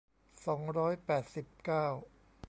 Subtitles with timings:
[0.45, 1.85] สองร้อยแปดสิบเก้า